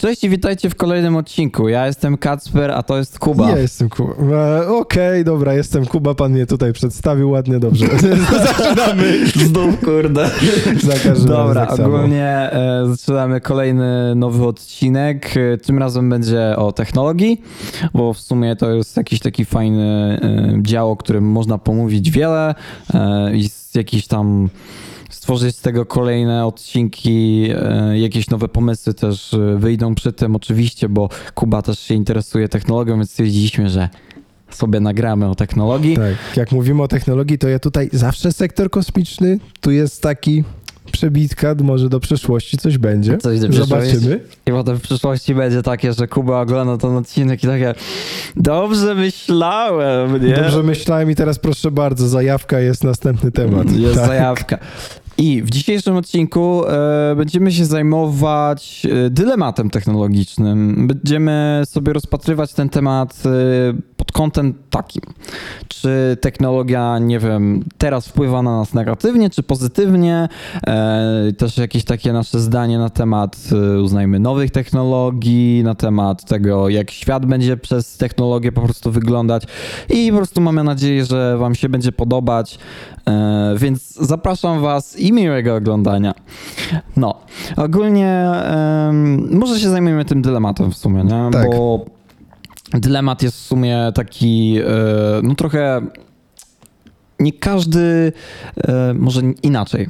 Cześć 0.00 0.24
i 0.24 0.28
witajcie 0.28 0.70
w 0.70 0.74
kolejnym 0.74 1.16
odcinku. 1.16 1.68
Ja 1.68 1.86
jestem 1.86 2.16
Kacper, 2.16 2.70
a 2.70 2.82
to 2.82 2.98
jest 2.98 3.18
Kuba. 3.18 3.50
Ja 3.50 3.58
jestem 3.58 3.88
Kuba. 3.88 4.14
E, 4.34 4.68
Okej, 4.68 5.24
dobra, 5.24 5.54
jestem 5.54 5.86
Kuba, 5.86 6.14
pan 6.14 6.32
mnie 6.32 6.46
tutaj 6.46 6.72
przedstawił 6.72 7.30
ładnie, 7.30 7.58
dobrze. 7.58 7.86
Zaczynamy. 8.46 9.26
Znów, 9.26 9.80
kurde. 9.80 10.30
Za 10.82 10.92
każdym 10.92 11.28
Dobra, 11.28 11.54
razem 11.54 11.66
tak 11.68 11.76
samo. 11.76 11.96
ogólnie 11.96 12.26
e, 12.26 12.84
zaczynamy 12.90 13.40
kolejny 13.40 14.14
nowy 14.14 14.46
odcinek. 14.46 15.36
E, 15.36 15.58
Tym 15.58 15.78
razem 15.78 16.10
będzie 16.10 16.54
o 16.56 16.72
technologii, 16.72 17.42
bo 17.94 18.12
w 18.14 18.18
sumie 18.20 18.56
to 18.56 18.70
jest 18.70 18.96
jakiś 18.96 19.20
taki 19.20 19.44
fajny 19.44 20.18
e, 20.22 20.62
dział, 20.62 20.90
o 20.90 20.96
którym 20.96 21.24
można 21.24 21.58
pomówić 21.58 22.10
wiele 22.10 22.54
e, 22.94 23.36
i 23.36 23.48
z 23.48 23.74
jakiś 23.74 24.06
tam 24.06 24.48
stworzyć 25.10 25.56
z 25.56 25.60
tego 25.60 25.86
kolejne 25.86 26.46
odcinki, 26.46 27.48
e, 27.54 27.98
jakieś 27.98 28.30
nowe 28.30 28.48
pomysły 28.48 28.94
też 28.94 29.34
e, 29.34 29.56
wyjdą 29.56 29.94
przy 29.94 30.12
tym 30.12 30.36
oczywiście, 30.36 30.88
bo 30.88 31.08
Kuba 31.34 31.62
też 31.62 31.78
się 31.78 31.94
interesuje 31.94 32.48
technologią, 32.48 32.96
więc 32.96 33.10
stwierdziliśmy, 33.10 33.70
że 33.70 33.88
sobie 34.50 34.80
nagramy 34.80 35.28
o 35.28 35.34
technologii. 35.34 35.96
Tak, 35.96 36.36
jak 36.36 36.52
mówimy 36.52 36.82
o 36.82 36.88
technologii, 36.88 37.38
to 37.38 37.48
ja 37.48 37.58
tutaj 37.58 37.88
zawsze 37.92 38.32
sektor 38.32 38.70
kosmiczny, 38.70 39.38
tu 39.60 39.70
jest 39.70 40.02
taki 40.02 40.44
przebitka, 40.92 41.54
może 41.62 41.88
do 41.88 42.00
przyszłości 42.00 42.58
coś 42.58 42.78
będzie. 42.78 43.18
Coś. 43.18 43.38
Zobaczymy. 43.38 44.20
I 44.46 44.50
potem 44.50 44.76
w 44.76 44.82
przyszłości 44.82 45.34
będzie 45.34 45.62
takie, 45.62 45.92
że 45.92 46.08
Kuba 46.08 46.40
ogląda 46.40 46.76
ten 46.76 46.96
odcinek 46.96 47.44
i 47.44 47.46
takie 47.46 47.74
dobrze 48.36 48.94
myślałem, 48.94 50.26
nie? 50.26 50.34
Dobrze 50.34 50.62
myślałem 50.62 51.10
i 51.10 51.14
teraz 51.14 51.38
proszę 51.38 51.70
bardzo, 51.70 52.08
zajawka 52.08 52.60
jest 52.60 52.84
następny 52.84 53.32
temat. 53.32 53.72
Jest 53.72 53.94
Tak. 53.94 54.06
zajawka. 54.06 54.58
I 55.20 55.42
w 55.42 55.50
dzisiejszym 55.50 55.96
odcinku 55.96 56.62
e, 56.66 57.14
będziemy 57.16 57.52
się 57.52 57.64
zajmować 57.64 58.86
e, 59.06 59.10
dylematem 59.10 59.70
technologicznym. 59.70 60.86
Będziemy 60.86 61.62
sobie 61.64 61.92
rozpatrywać 61.92 62.52
ten 62.54 62.68
temat 62.68 63.22
e, 63.26 63.30
pod 64.10 64.16
kątem 64.16 64.54
takim. 64.70 65.02
Czy 65.68 66.16
technologia, 66.20 66.98
nie 66.98 67.18
wiem, 67.18 67.64
teraz 67.78 68.08
wpływa 68.08 68.42
na 68.42 68.58
nas 68.58 68.74
negatywnie, 68.74 69.30
czy 69.30 69.42
pozytywnie? 69.42 70.28
E, 70.66 71.32
też 71.38 71.58
jakieś 71.58 71.84
takie 71.84 72.12
nasze 72.12 72.40
zdanie 72.40 72.78
na 72.78 72.90
temat, 72.90 73.38
e, 73.52 73.80
uznajmy, 73.80 74.18
nowych 74.18 74.50
technologii, 74.50 75.62
na 75.64 75.74
temat 75.74 76.24
tego, 76.24 76.68
jak 76.68 76.90
świat 76.90 77.26
będzie 77.26 77.56
przez 77.56 77.96
technologię 77.96 78.52
po 78.52 78.60
prostu 78.60 78.90
wyglądać. 78.90 79.44
I 79.90 80.10
po 80.10 80.16
prostu 80.16 80.40
mamy 80.40 80.64
nadzieję, 80.64 81.04
że 81.04 81.38
Wam 81.38 81.54
się 81.54 81.68
będzie 81.68 81.92
podobać. 81.92 82.58
E, 83.08 83.54
więc 83.56 83.94
zapraszam 83.94 84.60
Was 84.60 84.98
i 84.98 85.12
miłego 85.12 85.54
oglądania. 85.54 86.14
No, 86.96 87.14
ogólnie 87.56 88.08
em, 88.08 89.38
może 89.38 89.60
się 89.60 89.68
zajmiemy 89.68 90.04
tym 90.04 90.22
dylematem 90.22 90.70
w 90.70 90.76
sumie, 90.76 91.04
nie? 91.04 91.30
Tak. 91.32 91.46
Bo 91.46 91.99
dylemat 92.74 93.22
jest 93.22 93.36
w 93.36 93.40
sumie 93.40 93.92
taki, 93.94 94.58
e, 94.58 94.64
no 95.22 95.34
trochę. 95.34 95.80
Nie 97.20 97.32
każdy, 97.32 98.12
e, 98.56 98.94
może 98.94 99.20
inaczej. 99.42 99.88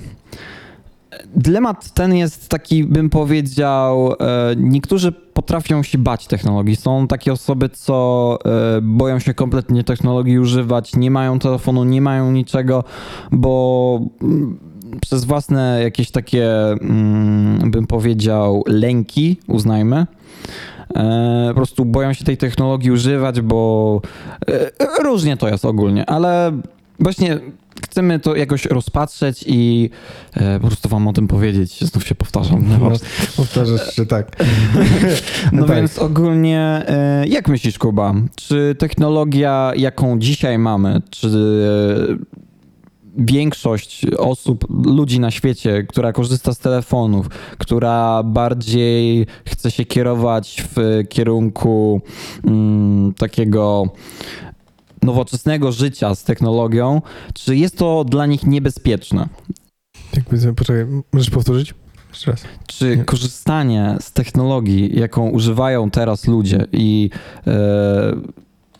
Dylemat 1.37 1.91
ten 1.91 2.15
jest 2.15 2.49
taki, 2.49 2.85
bym 2.85 3.11
powiedział, 3.11 4.13
e, 4.13 4.17
niektórzy 4.57 5.13
potrafią 5.13 5.83
się 5.83 5.99
bać 5.99 6.27
technologii. 6.27 6.77
Są 6.77 7.07
takie 7.07 7.33
osoby, 7.33 7.69
co 7.69 8.39
boją 8.83 9.19
się 9.19 9.35
kompletnie 9.35 9.85
technologii 9.85 10.39
używać, 10.39 10.97
nie 10.97 11.11
mają 11.11 11.39
telefonu, 11.39 11.85
nie 11.85 12.01
mają 12.01 12.33
niczego, 12.33 12.85
bo 13.31 14.01
mm, 14.23 14.59
przez 15.01 15.25
własne 15.25 15.81
jakieś 15.83 16.11
takie, 16.11 16.71
mm, 16.73 17.71
bym 17.71 17.87
powiedział, 17.87 18.65
lęki, 18.67 19.37
uznajmy, 19.47 20.07
po 21.49 21.55
prostu 21.55 21.85
boją 21.85 22.13
się 22.13 22.25
tej 22.25 22.37
technologii 22.37 22.91
używać, 22.91 23.41
bo 23.41 24.01
e, 24.51 24.71
różnie 25.03 25.37
to 25.37 25.49
jest 25.49 25.65
ogólnie, 25.65 26.11
ale 26.11 26.53
właśnie 26.99 27.41
chcemy 27.85 28.21
to 28.21 28.37
jakoś 28.37 28.65
rozpatrzeć 28.65 29.45
i 29.47 29.91
e, 30.35 30.61
po 30.61 30.67
prostu 30.67 30.89
wam 30.89 31.09
o 31.09 31.13
tym 31.13 31.29
powiedzieć. 31.29 31.85
Znów 31.85 32.07
się 32.07 32.15
powtarzam. 32.15 32.65
No, 32.69 32.91
powtarzasz 33.37 33.95
się 33.95 34.07
tak. 34.07 34.27
No 35.53 35.67
tak. 35.67 35.77
więc 35.77 35.99
ogólnie, 35.99 36.83
e, 36.87 37.25
jak 37.27 37.49
myślisz, 37.49 37.79
Kuba? 37.79 38.15
Czy 38.37 38.77
technologia, 38.79 39.73
jaką 39.77 40.19
dzisiaj 40.19 40.59
mamy, 40.59 41.03
czy 41.11 41.29
e, 41.29 42.50
większość 43.19 44.07
osób, 44.07 44.67
ludzi 44.87 45.21
na 45.21 45.31
świecie, 45.31 45.83
która 45.83 46.13
korzysta 46.13 46.55
z 46.55 46.59
telefonów, 46.59 47.29
która 47.59 48.23
bardziej 48.23 49.27
chce 49.45 49.71
się 49.71 49.85
kierować 49.85 50.65
w 50.77 51.05
kierunku 51.09 52.01
mm, 52.45 53.15
takiego 53.15 53.85
nowoczesnego 55.03 55.73
życia 55.73 56.15
z 56.15 56.25
technologią, 56.25 57.03
czy 57.35 57.57
jest 57.57 57.79
to 57.79 58.05
dla 58.05 58.27
nich 58.27 58.47
niebezpieczne? 58.47 59.29
Jakby, 60.17 60.55
poczekaj, 60.55 60.87
możesz 61.13 61.31
powtórzyć? 61.31 61.75
Jeszcze 62.11 62.31
raz. 62.31 62.45
Czy 62.67 62.97
Nie. 62.97 63.05
korzystanie 63.05 63.97
z 64.01 64.13
technologii, 64.13 64.99
jaką 64.99 65.31
używają 65.31 65.91
teraz 65.91 66.27
ludzie 66.27 66.67
i 66.73 67.11
e, 67.47 68.13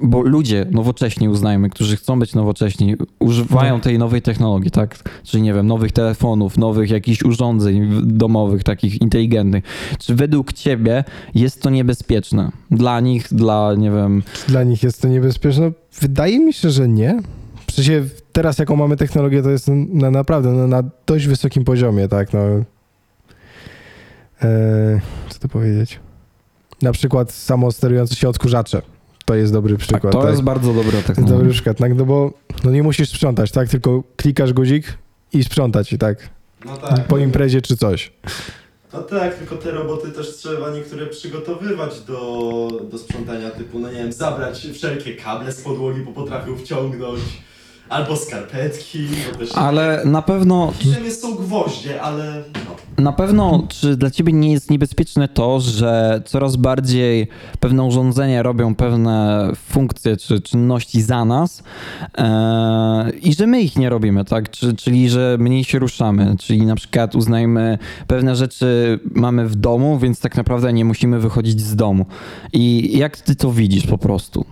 bo 0.03 0.23
ludzie 0.23 0.67
nowocześni 0.71 1.29
uznajmy, 1.29 1.71
którzy 1.71 1.97
chcą 1.97 2.19
być 2.19 2.35
nowocześni, 2.35 2.97
używają 3.19 3.75
No. 3.75 3.81
tej 3.81 3.99
nowej 3.99 4.23
technologii, 4.23 4.71
tak? 4.71 4.99
Czyli 5.25 5.43
nie 5.43 5.55
wiem, 5.55 5.67
nowych 5.67 5.93
telefonów, 5.93 6.59
nowych 6.59 6.91
jakichś 6.91 7.23
urządzeń 7.23 8.03
domowych, 8.03 8.65
takich 8.65 9.01
inteligentnych. 9.01 9.65
Czy 9.99 10.15
według 10.15 10.53
ciebie 10.53 11.05
jest 11.35 11.63
to 11.63 11.71
niebezpieczne? 11.71 12.51
Dla 12.71 13.01
nich, 13.01 13.29
dla, 13.33 13.75
nie 13.75 13.91
wiem, 13.91 14.23
Czy 14.33 14.47
dla 14.53 14.63
nich 14.63 14.83
jest 14.83 15.03
to 15.03 15.09
niebezpieczne? 15.09 15.73
Wydaje 16.01 16.39
mi 16.41 16.53
się, 16.53 16.71
że 16.71 16.89
nie. 16.89 17.21
Sensie 17.73 18.05
teraz 18.33 18.59
jaką 18.59 18.77
mamy 18.77 18.97
technologię, 18.97 19.43
to 19.43 19.51
jest 19.51 19.69
na, 19.93 20.11
naprawdę 20.11 20.53
no, 20.53 20.67
na 20.67 20.83
dość 21.07 21.27
wysokim 21.27 21.65
poziomie, 21.65 22.09
tak, 22.09 22.33
no. 22.33 22.41
E, 24.43 25.01
co 25.29 25.39
to 25.39 25.49
powiedzieć? 25.49 26.01
Na 26.83 26.93
przykład 26.93 27.33
samosterujące 27.33 28.15
się 28.15 28.29
odkurzacze. 28.29 28.83
To 29.31 29.35
jest 29.37 29.53
dobry 29.53 29.77
przykład. 29.77 30.03
tak, 30.03 30.13
to 30.13 30.21
tak? 30.21 30.31
jest 30.31 30.43
bardzo 30.43 30.73
dobra 30.75 30.91
To 30.91 30.97
jest 30.97 31.07
technologia. 31.07 31.37
dobry 31.37 31.53
przykład, 31.53 31.79
tak, 31.79 31.95
no 31.95 32.05
bo 32.05 32.33
no 32.65 32.71
nie 32.71 32.83
musisz 32.83 33.09
sprzątać, 33.09 33.51
tak, 33.51 33.69
tylko 33.69 34.03
klikasz 34.17 34.53
guzik 34.53 34.99
i 35.33 35.45
sprzątać 35.45 35.93
i 35.93 35.99
tak, 35.99 36.29
No 36.65 36.77
tak. 36.77 37.07
po 37.07 37.19
imprezie 37.19 37.63
czy 37.63 37.77
coś. 37.77 38.13
No 38.93 39.03
tak, 39.03 39.35
tylko 39.35 39.57
te 39.57 39.71
roboty 39.71 40.11
też 40.11 40.37
trzeba 40.37 40.71
niektóre 40.71 41.07
przygotowywać 41.07 42.01
do, 42.01 42.69
do 42.91 42.99
sprzątania, 42.99 43.51
typu, 43.51 43.79
no 43.79 43.89
nie 43.93 43.99
wiem, 43.99 44.13
zabrać 44.13 44.67
wszelkie 44.75 45.15
kable 45.17 45.53
z 45.53 45.61
podłogi, 45.61 46.01
bo 46.01 46.13
potrafią 46.13 46.57
wciągnąć, 46.57 47.21
albo 47.91 48.17
skarpetki, 48.17 48.99
bo 49.33 49.39
też... 49.39 49.51
Ale 49.55 50.03
na 50.05 50.23
pewno 50.23 50.73
Piszem 50.79 51.05
jest 51.05 51.23
są 51.23 51.35
gwoździe, 51.35 52.03
ale 52.03 52.45
no. 52.65 53.03
Na 53.03 53.13
pewno, 53.13 53.67
czy 53.69 53.97
dla 53.97 54.11
ciebie 54.11 54.33
nie 54.33 54.53
jest 54.53 54.71
niebezpieczne 54.71 55.29
to, 55.29 55.61
że 55.61 56.23
coraz 56.27 56.57
bardziej 56.57 57.29
pewne 57.61 57.85
urządzenia 57.85 58.43
robią 58.43 58.75
pewne 58.75 59.49
funkcje 59.55 60.17
czy 60.17 60.41
czynności 60.41 61.03
za 61.03 61.25
nas 61.25 61.63
e, 62.19 63.11
i 63.23 63.35
że 63.35 63.47
my 63.47 63.61
ich 63.61 63.77
nie 63.77 63.91
robimy, 63.91 64.25
tak? 64.25 64.51
Czy, 64.51 64.77
czyli, 64.77 65.09
że 65.09 65.37
mniej 65.41 65.65
się 65.65 65.79
ruszamy, 65.79 66.37
czyli 66.39 66.67
na 66.67 66.75
przykład 66.75 67.15
uznajmy 67.15 67.79
pewne 68.07 68.37
rzeczy 68.37 69.01
mamy 69.15 69.49
w 69.49 69.55
domu, 69.55 69.99
więc 69.99 70.21
tak 70.21 70.37
naprawdę 70.37 70.73
nie 70.73 70.85
musimy 70.85 71.19
wychodzić 71.21 71.61
z 71.61 71.77
domu. 71.77 72.07
I 72.53 72.99
jak 72.99 73.17
ty 73.17 73.37
to 73.37 73.53
widzisz 73.53 73.87
po 73.87 73.99
prostu? 73.99 74.45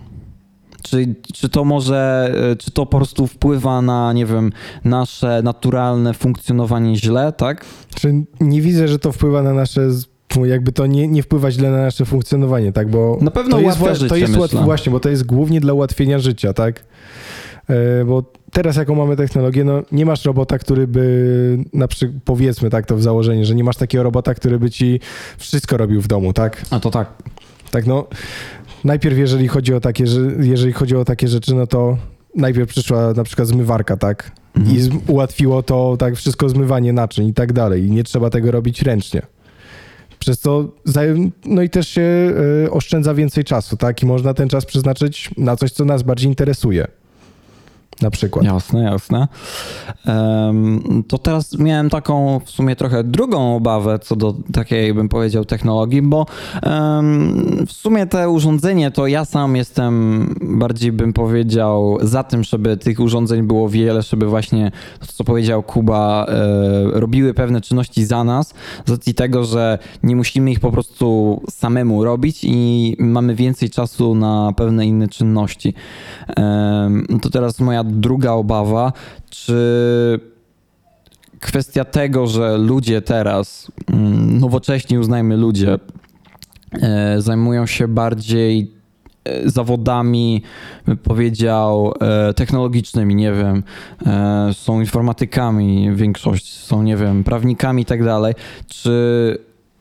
Czy, 0.90 1.14
czy 1.34 1.48
to 1.48 1.64
może, 1.64 2.30
e, 2.52 2.56
czy 2.56 2.70
to 2.70 2.86
po 2.86 2.96
prostu 2.96 3.26
wpływa 3.26 3.82
na, 3.82 4.12
nie 4.12 4.26
wiem, 4.26 4.52
nasze 4.84 5.40
naturalne 5.44 6.14
funkcjonowanie 6.14 6.96
źle, 6.96 7.32
tak? 7.32 7.64
Czy 7.94 8.14
nie 8.40 8.62
widzę, 8.62 8.88
że 8.88 8.98
to 8.98 9.12
wpływa 9.12 9.42
na 9.42 9.54
nasze, 9.54 9.92
z- 9.92 10.06
jakby 10.44 10.72
to 10.72 10.86
nie, 10.86 11.08
nie 11.08 11.22
wpływa 11.22 11.50
źle 11.50 11.70
na 11.70 11.76
nasze 11.82 12.04
funkcjonowanie, 12.04 12.72
tak, 12.72 12.90
bo 12.90 13.18
Na 13.20 13.30
pewno 13.30 13.56
to 13.56 13.62
jest, 13.62 13.78
życie, 13.94 14.08
to 14.08 14.16
jest 14.16 14.36
myślę. 14.36 14.60
właśnie, 14.64 14.92
bo 14.92 15.00
to 15.00 15.08
jest 15.08 15.26
głównie 15.26 15.60
dla 15.60 15.72
ułatwienia 15.72 16.18
życia, 16.18 16.52
tak, 16.52 16.84
E, 18.00 18.04
bo 18.04 18.22
teraz 18.52 18.76
jaką 18.76 18.94
mamy 18.94 19.16
technologię, 19.16 19.64
no 19.64 19.82
nie 19.92 20.06
masz 20.06 20.24
robota, 20.24 20.58
który 20.58 20.86
by, 20.86 21.58
na 21.72 21.88
przykład, 21.88 22.22
powiedzmy 22.24 22.70
tak 22.70 22.86
to 22.86 22.96
w 22.96 23.02
założeniu, 23.02 23.44
że 23.44 23.54
nie 23.54 23.64
masz 23.64 23.76
takiego 23.76 24.04
robota, 24.04 24.34
który 24.34 24.58
by 24.58 24.70
ci 24.70 25.00
wszystko 25.38 25.76
robił 25.76 26.00
w 26.02 26.06
domu, 26.08 26.32
tak, 26.32 26.62
A 26.70 26.80
to 26.80 26.90
tak. 26.90 27.08
tak, 27.70 27.86
no 27.86 28.06
najpierw 28.84 29.18
jeżeli 29.18 29.48
chodzi 29.48 29.74
o 29.74 29.80
takie, 29.80 30.06
że- 30.06 30.30
jeżeli 30.40 30.72
chodzi 30.72 30.96
o 30.96 31.04
takie 31.04 31.28
rzeczy, 31.28 31.54
no 31.54 31.66
to 31.66 31.98
najpierw 32.36 32.68
przyszła 32.68 33.12
na 33.12 33.24
przykład 33.24 33.48
zmywarka, 33.48 33.96
tak, 33.96 34.30
Mhm. 34.56 34.76
i 34.76 34.80
ułatwiło 35.12 35.62
to 35.62 35.96
tak 35.98 36.16
wszystko 36.16 36.48
zmywanie 36.48 36.92
naczyń 36.92 37.26
i 37.28 37.34
tak 37.34 37.52
dalej 37.52 37.84
i 37.86 37.90
nie 37.90 38.04
trzeba 38.04 38.30
tego 38.30 38.50
robić 38.50 38.82
ręcznie. 38.82 39.22
Przez 40.18 40.40
zaj- 40.88 41.30
no 41.46 41.62
i 41.62 41.70
też 41.70 41.88
się 41.88 42.32
y, 42.66 42.70
oszczędza 42.70 43.14
więcej 43.14 43.44
czasu, 43.44 43.76
tak? 43.76 44.02
I 44.02 44.06
można 44.06 44.34
ten 44.34 44.48
czas 44.48 44.66
przeznaczyć 44.66 45.30
na 45.36 45.56
coś, 45.56 45.70
co 45.72 45.84
nas 45.84 46.02
bardziej 46.02 46.28
interesuje. 46.28 46.86
Na 48.02 48.10
przykład. 48.10 48.44
Jasne, 48.44 48.82
jasne. 48.82 49.28
To 51.08 51.18
teraz 51.18 51.58
miałem 51.58 51.90
taką 51.90 52.40
w 52.44 52.50
sumie 52.50 52.76
trochę 52.76 53.04
drugą 53.04 53.56
obawę 53.56 53.98
co 53.98 54.16
do 54.16 54.34
takiej, 54.52 54.94
bym 54.94 55.08
powiedział, 55.08 55.44
technologii, 55.44 56.02
bo 56.02 56.26
w 57.66 57.72
sumie 57.72 58.06
te 58.06 58.28
urządzenie 58.28 58.90
to 58.90 59.06
ja 59.06 59.24
sam 59.24 59.56
jestem 59.56 60.34
bardziej, 60.40 60.92
bym 60.92 61.12
powiedział, 61.12 61.98
za 62.02 62.24
tym, 62.24 62.44
żeby 62.44 62.76
tych 62.76 63.00
urządzeń 63.00 63.42
było 63.42 63.68
wiele, 63.68 64.02
żeby 64.02 64.26
właśnie 64.26 64.70
to, 65.00 65.06
co 65.06 65.24
powiedział 65.24 65.62
Kuba, 65.62 66.26
e, 66.28 67.00
robiły 67.00 67.34
pewne 67.34 67.60
czynności 67.60 68.04
za 68.04 68.24
nas, 68.24 68.54
z 68.86 68.90
racji 68.90 69.14
tego, 69.14 69.44
że 69.44 69.78
nie 70.02 70.16
musimy 70.16 70.50
ich 70.50 70.60
po 70.60 70.72
prostu 70.72 71.40
samemu 71.50 72.04
robić 72.04 72.44
i 72.44 72.96
mamy 72.98 73.34
więcej 73.34 73.70
czasu 73.70 74.14
na 74.14 74.52
pewne 74.56 74.86
inne 74.86 75.08
czynności. 75.08 75.74
To 77.22 77.30
teraz 77.30 77.60
moja 77.60 77.84
druga 77.88 78.32
obawa, 78.32 78.92
czy 79.30 80.20
kwestia 81.40 81.84
tego, 81.84 82.26
że 82.26 82.58
ludzie 82.58 83.02
teraz, 83.02 83.72
mm, 83.92 84.40
nowocześni 84.40 84.98
uznajmy 84.98 85.36
ludzie, 85.36 85.78
e, 86.82 87.20
zajmują 87.20 87.66
się 87.66 87.88
bardziej 87.88 88.72
e, 89.24 89.50
zawodami, 89.50 90.42
powiedział, 91.02 91.94
e, 92.00 92.34
technologicznymi, 92.34 93.14
nie 93.14 93.32
wiem, 93.32 93.62
są 94.52 94.80
informatykami 94.80 95.90
większość, 95.94 96.58
są, 96.58 96.82
nie 96.82 96.96
wiem, 96.96 97.24
prawnikami 97.24 97.82
i 97.82 97.86
tak 97.86 98.04
dalej. 98.04 98.34
Czy 98.66 99.38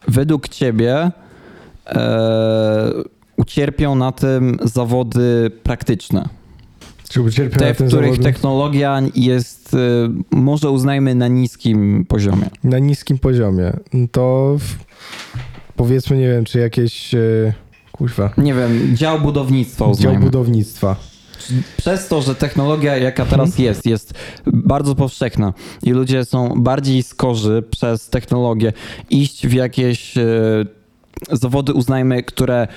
według 0.07 0.47
ciebie 0.47 1.11
ucierpią 3.37 3.95
na 3.95 4.11
tym 4.11 4.57
zawody 4.63 5.51
praktyczne? 5.63 6.36
Te, 7.09 7.73
w 7.73 7.77
których 7.77 7.91
zawodu? 7.91 8.23
technologia 8.23 9.01
jest, 9.15 9.73
y, 9.73 9.77
może 10.31 10.69
uznajmy, 10.71 11.15
na 11.15 11.27
niskim 11.27 12.05
poziomie. 12.07 12.49
Na 12.63 12.79
niskim 12.79 13.17
poziomie. 13.19 13.73
To 14.11 14.55
w, 14.59 14.75
powiedzmy, 15.75 16.17
nie 16.17 16.27
wiem, 16.27 16.45
czy 16.45 16.59
jakieś 16.59 17.13
e, 17.13 17.53
kurwa, 17.91 18.29
Nie 18.37 18.53
wiem, 18.53 18.95
dział 18.95 19.19
budownictwa 19.21 19.85
dział 19.85 19.91
uznajmy. 19.91 20.19
budownictwa. 20.25 20.95
Przez 21.77 22.07
to, 22.07 22.21
że 22.21 22.35
technologia, 22.35 22.97
jaka 22.97 23.25
teraz 23.25 23.47
Mhm. 23.49 23.65
jest, 23.65 23.85
jest 23.85 24.13
bardzo 24.45 24.95
powszechna 24.95 25.53
i 25.83 25.91
ludzie 25.91 26.25
są 26.25 26.49
bardziej 26.57 27.03
skorzy 27.03 27.63
przez 27.71 28.09
technologię 28.09 28.73
iść 29.09 29.47
w 29.47 29.53
jakieś 29.53 30.17
e, 30.17 30.23
zawody, 31.31 31.73
uznajmy, 31.73 32.23
które 32.23 32.67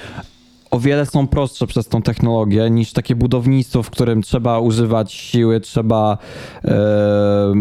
o 0.71 0.81
wiele 0.81 1.07
są 1.07 1.27
prostsze 1.27 1.67
przez 1.67 1.89
tą 1.89 2.03
technologię 2.03 2.71
niż 2.71 2.93
takie 2.93 3.15
budownictwo, 3.15 3.83
w 3.83 3.91
którym 3.91 4.23
trzeba 4.23 4.59
używać 4.59 5.13
siły, 5.13 5.61
trzeba 5.61 6.19
e, 6.65 7.53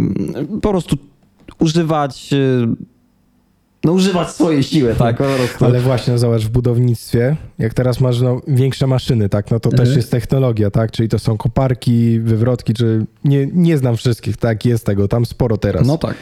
po 0.62 0.70
prostu 0.70 0.98
używać, 1.60 2.34
e, 2.34 2.38
no 3.84 3.92
używać 3.92 4.30
swojej 4.30 4.64
siły, 4.64 4.96
tak? 4.96 5.18
Po 5.18 5.24
prostu. 5.24 5.66
Ale 5.66 5.80
właśnie, 5.80 6.14
no 6.14 6.20
zobacz, 6.20 6.42
w 6.42 6.50
budownictwie, 6.50 7.36
jak 7.60 7.74
teraz 7.74 8.00
masz 8.02 8.22
no, 8.22 8.42
większe 8.48 8.88
maszyny, 8.88 9.30
tak, 9.30 9.52
no 9.52 9.60
to 9.60 9.70
Mhm. 9.70 9.88
też 9.88 9.98
jest 9.98 10.12
technologia, 10.12 10.72
tak, 10.72 10.92
czyli 10.92 11.10
to 11.10 11.20
są 11.20 11.38
koparki, 11.38 12.20
wywrotki, 12.20 12.74
czy 12.74 13.06
nie, 13.24 13.48
nie 13.54 13.78
znam 13.78 13.98
wszystkich, 13.98 14.38
tak, 14.38 14.66
jest 14.66 14.86
tego, 14.86 15.08
tam 15.08 15.26
sporo 15.26 15.58
teraz. 15.58 15.88
No 15.88 15.98
tak. 15.98 16.16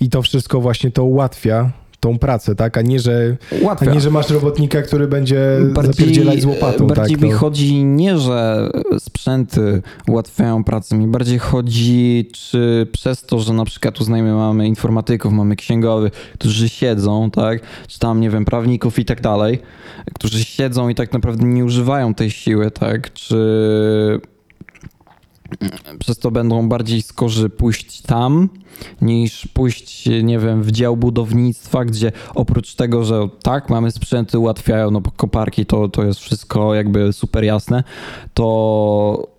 I 0.00 0.08
to 0.08 0.22
wszystko 0.22 0.60
właśnie 0.60 0.90
to 0.90 1.04
ułatwia 1.04 1.70
tą 2.02 2.18
pracę, 2.18 2.54
tak, 2.54 2.78
a 2.78 2.82
nie, 2.82 3.00
że, 3.00 3.36
a 3.80 3.84
nie, 3.84 4.00
że 4.00 4.10
masz 4.10 4.30
robotnika, 4.30 4.82
który 4.82 5.08
będzie 5.08 5.58
zapierdzielać 5.82 6.40
z 6.40 6.44
łopatą, 6.44 6.86
bardziej 6.86 7.16
tak, 7.16 7.24
mi 7.24 7.30
no. 7.30 7.38
chodzi 7.38 7.84
nie, 7.84 8.18
że 8.18 8.70
sprzęty 8.98 9.82
ułatwiają 10.08 10.64
pracę, 10.64 10.96
mi 10.96 11.06
bardziej 11.06 11.38
chodzi, 11.38 12.30
czy 12.32 12.86
przez 12.92 13.22
to, 13.22 13.38
że 13.38 13.52
na 13.52 13.64
przykład 13.64 14.00
uznajmy, 14.00 14.32
mamy 14.32 14.66
informatyków, 14.66 15.32
mamy 15.32 15.56
księgowych, 15.56 16.12
którzy 16.38 16.68
siedzą, 16.68 17.30
tak, 17.30 17.60
czy 17.88 17.98
tam, 17.98 18.20
nie 18.20 18.30
wiem, 18.30 18.44
prawników 18.44 18.98
i 18.98 19.04
tak 19.04 19.20
dalej, 19.20 19.58
którzy 20.14 20.44
siedzą 20.44 20.88
i 20.88 20.94
tak 20.94 21.12
naprawdę 21.12 21.44
nie 21.44 21.64
używają 21.64 22.14
tej 22.14 22.30
siły, 22.30 22.70
tak, 22.70 23.12
czy 23.12 23.36
przez 25.98 26.18
to 26.18 26.30
będą 26.30 26.68
bardziej 26.68 27.02
skorzy 27.02 27.50
pójść 27.50 28.02
tam, 28.02 28.48
niż 29.02 29.48
pójść, 29.48 30.08
nie 30.22 30.38
wiem, 30.38 30.62
w 30.62 30.72
dział 30.72 30.96
budownictwa, 30.96 31.84
gdzie 31.84 32.12
oprócz 32.34 32.74
tego, 32.74 33.04
że 33.04 33.28
tak, 33.42 33.70
mamy 33.70 33.90
sprzęty, 33.90 34.38
ułatwiają, 34.38 34.90
no 34.90 35.02
koparki 35.16 35.66
to, 35.66 35.88
to 35.88 36.04
jest 36.04 36.20
wszystko 36.20 36.74
jakby 36.74 37.12
super 37.12 37.44
jasne, 37.44 37.84
to 38.34 39.32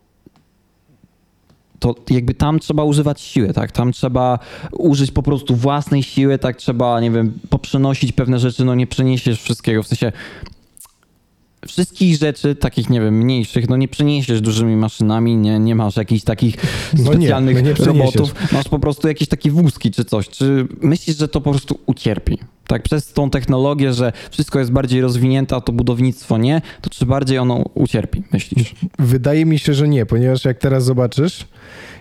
to 1.83 1.95
jakby 2.10 2.33
tam 2.33 2.59
trzeba 2.59 2.83
używać 2.83 3.21
siły, 3.21 3.54
tak? 3.54 3.71
Tam 3.71 3.92
trzeba 3.92 4.39
użyć 4.71 5.12
po 5.12 5.24
prostu 5.24 5.56
własnej 5.56 6.04
siły, 6.04 6.38
tak? 6.38 6.57
Trzeba, 6.57 7.01
nie 7.01 7.12
wiem, 7.12 7.39
poprzenosić 7.50 8.12
pewne 8.12 8.39
rzeczy, 8.39 8.66
no 8.66 8.75
nie 8.75 8.88
przeniesiesz 8.88 9.42
wszystkiego, 9.42 9.83
w 9.83 9.88
sensie 9.88 10.12
wszystkich 11.68 12.18
rzeczy, 12.18 12.56
takich, 12.56 12.89
nie 12.89 13.01
wiem, 13.01 13.18
mniejszych, 13.18 13.69
no 13.69 13.77
nie 13.77 13.88
przeniesiesz 13.88 14.42
dużymi 14.42 14.75
maszynami, 14.75 15.38
nie, 15.38 15.60
nie 15.60 15.75
masz 15.75 15.95
jakichś 15.98 16.24
takich 16.24 16.56
No 16.94 17.00
nie, 17.00 17.06
specjalnych 17.06 17.56
no 17.56 17.62
nie 17.62 17.74
przeniesiesz. 17.74 18.15
robotów, 18.15 18.51
masz 18.51 18.68
po 18.69 18.80
prostu 18.80 19.07
jakieś 19.07 19.27
takie 19.27 19.51
wózki 19.51 19.92
czy 19.92 20.06
coś. 20.06 20.30
Czy 20.30 20.68
myślisz, 20.81 21.18
że 21.18 21.27
to 21.27 21.42
po 21.42 21.50
prostu 21.51 21.80
ucierpi? 21.86 22.38
Tak, 22.68 22.83
przez 22.83 23.13
tą 23.13 23.30
technologię, 23.30 23.94
że 23.94 24.12
wszystko 24.31 24.60
jest 24.60 24.71
bardziej 24.71 25.01
rozwinięte, 25.01 25.56
a 25.56 25.62
to 25.62 25.71
budownictwo 25.71 26.38
nie, 26.38 26.62
to 26.81 26.89
czy 26.89 27.06
bardziej 27.06 27.38
ono 27.38 27.65
ucierpi, 27.74 28.24
myślisz? 28.33 28.75
Wydaje 29.00 29.45
mi 29.45 29.60
się, 29.60 29.74
że 29.74 29.88
nie, 29.88 30.06
ponieważ 30.06 30.45
jak 30.45 30.57
teraz 30.57 30.83
zobaczysz, 30.83 31.48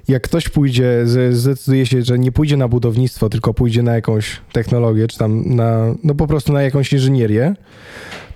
jak 0.08 0.22
ktoś 0.22 0.48
pójdzie, 0.48 1.04
zdecyduje 1.30 1.86
się, 1.86 2.02
że 2.02 2.18
nie 2.18 2.32
pójdzie 2.32 2.56
na 2.56 2.68
budownictwo, 2.68 3.28
tylko 3.28 3.54
pójdzie 3.54 3.82
na 3.82 3.94
jakąś 3.94 4.40
technologię, 4.52 5.08
czy 5.08 5.18
tam 5.18 5.54
na, 5.56 5.94
no 6.04 6.14
po 6.14 6.26
prostu 6.26 6.52
na 6.52 6.62
jakąś 6.62 6.92
inżynierię, 6.92 7.54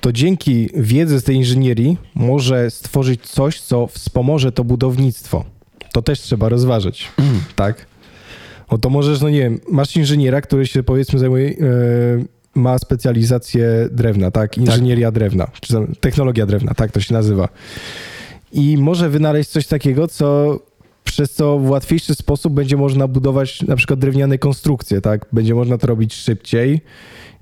to 0.01 0.13
dzięki 0.13 0.69
wiedzy 0.77 1.21
z 1.21 1.25
tej 1.25 1.37
inżynierii 1.37 1.99
może 2.15 2.71
stworzyć 2.71 3.21
coś, 3.23 3.61
co 3.61 3.87
wspomoże 3.87 4.53
to 4.53 4.65
budownictwo. 4.65 5.45
To 5.93 6.03
też 6.03 6.21
trzeba 6.21 6.49
rozważyć, 6.49 7.09
Mm. 7.19 7.41
tak? 7.57 7.87
O 8.69 8.79
to 8.79 8.91
możesz, 8.91 9.21
no 9.21 9.31
nie 9.31 9.39
wiem, 9.41 9.61
masz 9.71 9.97
inżyniera, 9.97 10.41
który 10.41 10.67
się 10.67 10.83
powiedzmy 10.83 11.19
zajmuje, 11.19 11.49
e, 11.51 11.55
ma 12.55 12.79
specjalizację 12.79 13.89
drewna, 13.93 14.31
tak? 14.31 14.59
Inżynieria 14.59 15.11
drewna, 15.13 15.47
czy 15.61 15.75
technologia 16.01 16.47
drewna, 16.47 16.75
tak 16.75 16.93
to 16.93 17.01
się 17.01 17.15
nazywa. 17.15 17.49
I 18.53 18.77
może 18.79 19.09
wynaleźć 19.11 19.51
coś 19.51 19.67
takiego, 19.67 20.09
co 20.09 20.59
przez 21.05 21.33
co 21.33 21.59
w 21.59 21.71
łatwiejszy 21.71 22.15
sposób 22.15 22.53
będzie 22.53 22.77
można 22.77 23.09
budować 23.09 23.63
na 23.63 23.77
przykład 23.77 23.99
drewniane 24.01 24.39
konstrukcje, 24.39 25.01
tak? 25.01 25.27
Będzie 25.33 25.55
można 25.55 25.79
to 25.79 25.87
robić 25.87 26.15
szybciej 26.15 26.81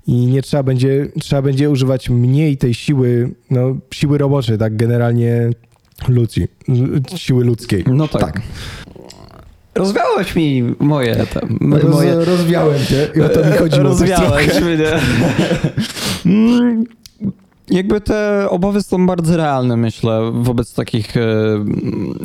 i 0.07 0.13
nie 0.25 0.41
trzeba 0.41 0.63
będzie, 0.63 1.07
trzeba 1.21 1.41
będzie 1.41 1.69
używać 1.69 2.09
mniej 2.09 2.57
tej 2.57 2.73
siły, 2.73 3.29
no, 3.51 3.77
siły 3.93 4.17
roboczej, 4.17 4.57
tak? 4.57 4.75
Generalnie 4.75 5.49
ludzi, 6.07 6.47
l- 6.69 7.01
siły 7.15 7.43
ludzkiej. 7.45 7.83
No 7.87 8.07
tak. 8.07 8.41
Rozwiałeś 9.75 10.35
mi 10.35 10.63
moje, 10.79 11.15
te, 11.15 11.41
m- 11.41 11.73
Roz, 11.73 11.95
moje 11.95 12.15
Rozwiałem 12.25 12.79
cię 12.85 13.07
i 13.15 13.21
o 13.21 13.29
to 13.29 13.45
mi 13.45 13.51
chodziło 13.51 13.83
Rozwiałeś 13.83 14.61
mnie. 14.61 14.91
Mm, 16.25 16.83
Jakby 17.69 18.01
te 18.01 18.47
obawy 18.49 18.81
są 18.83 19.07
bardzo 19.07 19.37
realne, 19.37 19.77
myślę, 19.77 20.31
wobec 20.33 20.73
takich 20.73 21.17
e, 21.17 21.21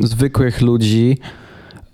zwykłych 0.00 0.61
ludzi. 0.61 1.19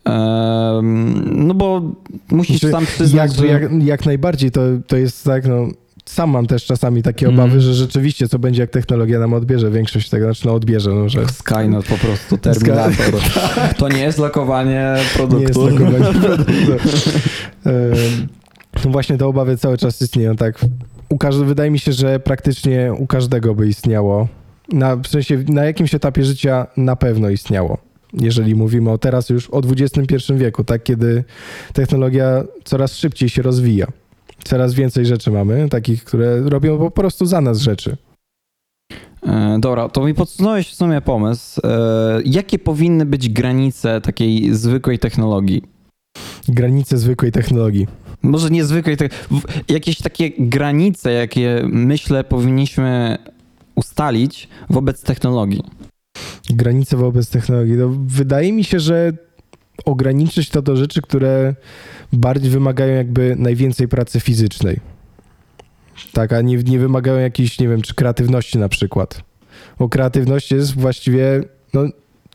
Em, 0.05 1.47
no 1.47 1.55
bo 1.55 1.83
musisz 2.31 2.61
Znaczy, 2.61 2.73
sam 2.73 2.87
przyznać, 2.87 3.31
Jakby, 3.31 3.47
że... 3.49 3.53
jak, 3.53 3.83
jak 3.85 4.07
najbardziej 4.07 4.51
to, 4.51 4.61
to 4.87 4.97
jest 4.97 5.25
tak, 5.25 5.47
no 5.49 5.69
sam 6.07 6.31
mam 6.31 6.47
też 6.47 6.65
czasami 6.65 7.03
takie 7.03 7.27
Mm. 7.27 7.41
obawy, 7.41 7.61
że 7.61 7.75
rzeczywiście 7.75 8.29
co 8.29 8.39
będzie, 8.39 8.61
jak 8.63 8.71
technologia 8.71 9.19
nam 9.19 9.33
odbierze 9.35 9.71
większość 9.71 10.09
tego, 10.09 10.25
znaczy 10.27 10.47
no 10.47 10.55
odbierze, 10.55 10.91
no, 10.91 11.09
że 11.09 11.29
Skynet 11.29 11.87
po 11.87 11.99
prostu, 11.99 12.39
Terminator. 12.39 13.15
To 13.79 13.89
nie 13.89 14.01
jest 14.01 14.19
lokowanie 14.19 14.71
nie 14.71 15.01
jest 15.03 15.15
produktu. 15.19 15.67
lokowanie 15.69 16.21
produktu. 16.21 17.11
No 18.85 18.91
właśnie 18.91 19.19
te 19.19 19.27
obawy 19.27 19.57
cały 19.57 19.79
czas 19.79 20.03
istnieją, 20.03 20.37
tak. 20.37 20.65
U 21.09 21.19
każdy, 21.19 21.45
wydaje 21.45 21.71
mi 21.71 21.79
się, 21.79 21.93
że 21.93 22.21
praktycznie 22.21 22.93
u 22.99 23.07
każdego 23.07 23.55
by 23.55 23.69
istniało. 23.69 24.29
Na, 24.73 24.97
w 24.97 25.07
sensie 25.07 25.45
na 25.49 25.65
jakimś 25.65 25.95
etapie 25.95 26.25
życia 26.25 26.67
na 26.77 26.97
pewno 26.97 27.31
istniało. 27.31 27.79
Jeżeli 28.13 28.55
mówimy 28.55 28.91
o 28.91 28.99
teraz 28.99 29.31
już 29.31 29.51
o 29.51 29.61
XXI 29.77 30.33
wieku, 30.35 30.65
tak, 30.65 30.83
kiedy 30.83 31.25
technologia 31.73 32.45
coraz 32.65 32.97
szybciej 32.97 33.29
się 33.29 33.43
rozwija. 33.43 33.87
Coraz 34.45 34.75
więcej 34.75 35.07
rzeczy 35.07 35.31
mamy, 35.31 35.69
takich, 35.69 36.05
które 36.05 36.41
robią 36.41 36.79
po 36.79 36.91
prostu 36.91 37.27
za 37.27 37.41
nas 37.41 37.59
rzeczy. 37.59 37.97
E, 39.27 39.59
Dobra, 39.61 39.89
to 39.89 40.05
mi 40.05 40.15
podsunąłeś 40.15 40.69
w 40.71 40.75
sumie 40.75 41.01
pomysł. 41.01 41.61
E, 41.65 42.21
Jakie 42.25 42.59
powinny 42.59 43.07
być 43.07 43.29
granice 43.29 44.01
takiej 44.01 44.55
zwykłej 44.55 44.99
technologii? 44.99 45.63
Granice 46.49 46.99
zwykłej 46.99 47.33
technologii. 47.33 47.87
Może 48.23 48.51
niezwykłej, 48.51 48.97
te, 48.97 49.09
jakieś 49.69 49.99
takie 49.99 50.31
granice, 50.39 51.13
jakie 51.13 51.63
myślę 51.69 52.25
powinniśmy 52.25 53.19
ustalić 53.75 54.49
wobec 54.71 55.03
technologii. 55.03 55.63
granice 56.51 56.97
wobec 56.97 57.31
technologii. 57.31 57.75
No, 57.77 57.89
wydaje 58.07 58.53
mi 58.53 58.65
się, 58.65 58.81
że 58.81 59.13
ograniczyć 59.85 60.51
to 60.51 60.63
do 60.63 60.77
rzeczy, 60.77 61.03
które 61.03 61.55
bardziej 62.13 62.51
wymagają 62.51 62.95
jakby 62.95 63.37
najwięcej 63.39 63.89
pracy 63.89 64.21
fizycznej. 64.21 64.81
Tak, 66.13 66.33
a 66.33 66.41
nie, 66.41 66.57
nie 66.57 66.79
wymagają 66.79 67.19
jakiejś, 67.19 67.61
nie 67.61 67.69
wiem, 67.69 67.83
czy 67.83 67.95
kreatywności 67.95 68.59
na 68.59 68.69
przykład. 68.69 69.23
Bo 69.79 69.89
kreatywność 69.89 70.51
jest 70.51 70.75
właściwie, 70.75 71.43
no 71.75 71.85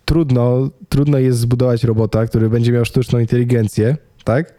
trudno, 0.06 0.70
trudno 0.90 1.18
jest 1.18 1.40
zbudować 1.40 1.84
robota, 1.84 2.26
który 2.26 2.50
będzie 2.50 2.72
miał 2.72 2.86
sztuczną 2.86 3.20
inteligencję, 3.20 3.98
tak? 4.24 4.54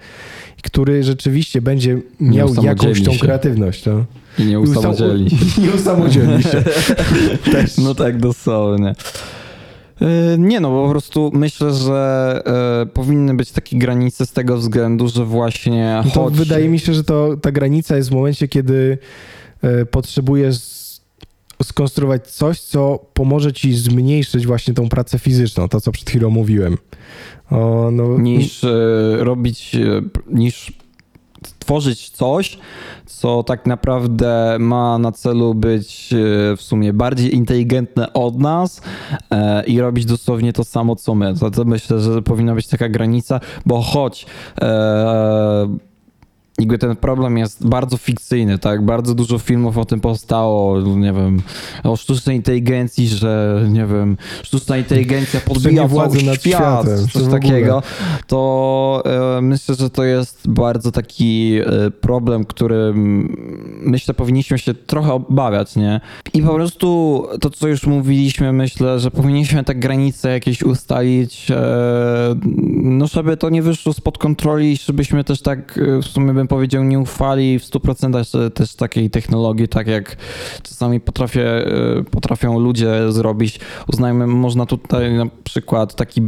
I 0.58 0.62
który 0.62 1.04
rzeczywiście 1.04 1.62
będzie 1.62 2.00
miał 2.20 2.54
jakąś 2.62 3.02
tą 3.02 3.12
się. 3.12 3.18
kreatywność. 3.18 3.86
No. 3.86 4.04
I 4.38 4.44
nie 4.44 4.60
usamodzieli. 4.60 5.36
Nie 5.58 5.70
usamodzielni 5.70 6.42
się. 6.42 6.64
No 7.84 7.94
tak, 7.94 8.18
dosłownie. 8.18 8.94
E, 10.02 10.38
Nie 10.38 10.60
no, 10.60 10.70
po 10.84 10.90
prostu 10.90 11.30
myślę, 11.34 11.72
że 11.74 12.42
e, 12.82 12.86
powinny 12.86 13.34
być 13.34 13.50
takie 13.52 13.78
granice 13.78 14.26
z 14.26 14.32
tego 14.32 14.56
względu, 14.56 15.08
że 15.08 15.24
właśnie 15.24 16.02
No 16.04 16.10
To 16.10 16.24
choć... 16.24 16.34
wydaje 16.34 16.68
mi 16.68 16.78
się, 16.78 16.94
że 16.94 17.04
to, 17.04 17.36
ta 17.36 17.52
granica 17.52 17.96
jest 17.96 18.10
w 18.10 18.14
momencie, 18.14 18.48
kiedy 18.48 18.98
e, 19.62 19.86
potrzebujesz 19.86 20.82
skonstruować 21.62 22.28
coś, 22.28 22.60
co 22.60 22.98
pomoże 23.14 23.52
ci 23.52 23.74
zmniejszyć 23.74 24.46
właśnie 24.46 24.74
tą 24.74 24.88
pracę 24.88 25.18
fizyczną, 25.18 25.68
to 25.68 25.80
co 25.80 25.92
przed 25.92 26.08
chwilą 26.10 26.30
mówiłem. 26.30 26.78
O, 27.50 27.90
no, 27.92 28.18
niż 28.18 28.64
e, 28.64 28.70
robić, 29.18 29.76
niż 30.30 30.72
tworzyć 31.64 32.10
coś, 32.10 32.58
co 33.06 33.42
tak 33.42 33.66
naprawdę 33.66 34.56
ma 34.60 34.98
na 34.98 35.12
celu 35.12 35.54
być 35.54 36.12
e, 36.12 36.16
w 36.56 36.62
sumie 36.62 36.92
bardziej 36.92 37.34
inteligentne 37.34 38.12
od 38.12 38.38
nas 38.38 38.82
e, 39.30 39.64
i 39.64 39.80
robić 39.80 40.06
dosłownie 40.06 40.52
to 40.52 40.64
samo, 40.64 40.96
co 40.96 41.14
my. 41.14 41.34
To 41.54 41.64
myślę, 41.64 42.00
że 42.00 42.22
powinna 42.22 42.54
być 42.54 42.68
taka 42.68 42.88
granica, 42.88 43.40
bo 43.66 43.82
choć 43.82 44.26
e, 44.60 45.91
jakby 46.62 46.78
ten 46.78 46.96
problem 46.96 47.38
jest 47.38 47.66
bardzo 47.66 47.96
fikcyjny, 47.96 48.58
tak? 48.58 48.84
Bardzo 48.84 49.14
dużo 49.14 49.38
filmów 49.38 49.78
o 49.78 49.84
tym 49.84 50.00
powstało, 50.00 50.80
nie 50.80 51.12
wiem, 51.12 51.42
o 51.84 51.96
sztucznej 51.96 52.36
inteligencji, 52.36 53.08
że, 53.08 53.64
nie 53.68 53.86
wiem, 53.86 54.16
sztuczna 54.42 54.76
inteligencja 54.76 55.40
podbija 55.40 55.88
władzę 55.88 56.22
nad 56.22 56.40
świat, 56.40 56.86
światem, 56.86 57.08
coś 57.08 57.30
takiego, 57.30 57.82
to 58.26 59.02
e, 59.38 59.40
myślę, 59.42 59.74
że 59.74 59.90
to 59.90 60.04
jest 60.04 60.48
bardzo 60.48 60.92
taki 60.92 61.58
e, 61.60 61.90
problem, 61.90 62.44
którym 62.44 63.28
myślę 63.84 64.14
powinniśmy 64.14 64.58
się 64.58 64.74
trochę 64.74 65.12
obawiać, 65.12 65.76
nie? 65.76 66.00
I 66.34 66.42
po 66.42 66.54
prostu 66.54 67.26
to, 67.40 67.50
co 67.50 67.68
już 67.68 67.86
mówiliśmy, 67.86 68.52
myślę, 68.52 69.00
że 69.00 69.10
powinniśmy 69.10 69.64
te 69.64 69.74
granice 69.74 70.30
jakieś 70.30 70.62
ustalić, 70.62 71.50
e, 71.50 71.56
no 72.82 73.06
żeby 73.06 73.36
to 73.36 73.50
nie 73.50 73.62
wyszło 73.62 73.92
spod 73.92 74.18
kontroli, 74.18 74.76
żebyśmy 74.76 75.24
też 75.24 75.42
tak 75.42 75.80
w 76.02 76.04
sumie 76.04 76.32
bym 76.32 76.48
powiedział 76.52 76.84
nie 76.84 76.98
ufali 76.98 77.58
w 77.58 77.62
100% 77.62 78.50
też 78.50 78.74
takiej 78.74 79.10
technologii, 79.10 79.68
tak 79.68 79.86
jak 79.86 80.16
czasami 80.62 81.00
potrafię, 81.00 81.46
e, 81.46 82.04
potrafią 82.10 82.58
ludzie 82.58 83.12
zrobić. 83.12 83.60
Uznajmy, 83.92 84.26
można 84.26 84.66
tutaj 84.66 85.12
na 85.12 85.26
przykład 85.44 85.94
taki 85.94 86.22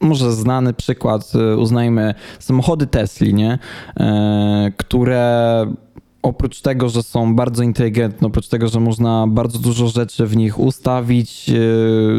może 0.00 0.32
znany 0.32 0.74
przykład, 0.74 1.32
e, 1.34 1.56
uznajmy 1.56 2.14
samochody 2.38 2.86
Tesli, 2.86 3.34
nie? 3.34 3.58
E, 4.00 4.72
które 4.76 5.66
oprócz 6.22 6.60
tego, 6.60 6.88
że 6.88 7.02
są 7.02 7.36
bardzo 7.36 7.62
inteligentne, 7.62 8.28
oprócz 8.28 8.48
tego, 8.48 8.68
że 8.68 8.80
można 8.80 9.26
bardzo 9.28 9.58
dużo 9.58 9.88
rzeczy 9.88 10.26
w 10.26 10.36
nich 10.36 10.58
ustawić, 10.58 11.50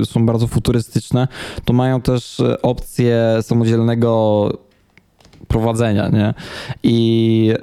są 0.06 0.26
bardzo 0.26 0.48
futurystyczne, 0.48 1.28
to 1.66 1.74
mają 1.74 2.02
też 2.02 2.42
opcję 2.62 3.38
samodzielnego 3.42 4.50
prowadzenia, 5.48 6.10
nie? 6.10 6.34
I 6.84 7.54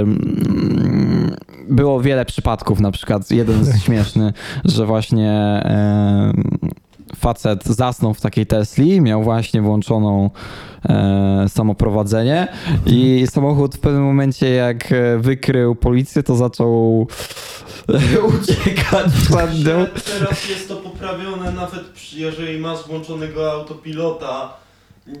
em, 0.00 1.36
było 1.68 2.00
wiele 2.00 2.24
przypadków, 2.24 2.80
na 2.80 2.90
przykład 2.90 3.30
jeden 3.30 3.64
śmieszny, 3.84 4.32
że 4.64 4.86
właśnie 4.86 5.32
em, 5.64 6.58
facet 7.16 7.64
zasnął 7.64 8.14
w 8.14 8.20
takiej 8.20 8.46
Tesli, 8.46 9.00
miał 9.00 9.22
właśnie 9.22 9.62
włączoną 9.62 10.30
e, 10.88 11.44
samoprowadzenie 11.48 12.48
i 12.86 13.26
samochód 13.30 13.74
w 13.74 13.80
pewnym 13.80 14.02
momencie 14.02 14.50
jak 14.50 14.92
e, 14.92 15.18
wykrył 15.18 15.74
policję, 15.74 16.22
to 16.22 16.36
zaczął 16.36 17.00
uciekać 18.40 19.12
przed 19.12 19.66
nią. 19.66 19.86
Teraz 20.18 20.48
jest 20.48 20.68
to 20.68 20.76
poprawione 20.76 21.52
nawet 21.52 21.84
jeżeli 22.12 22.58
masz 22.58 22.86
włączonego 22.86 23.52
autopilota. 23.52 24.65